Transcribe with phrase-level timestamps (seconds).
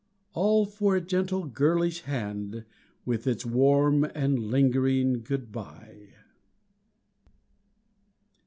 [0.33, 2.65] All for a gentle girlish hand
[3.05, 6.15] With its warm and lingering good bye.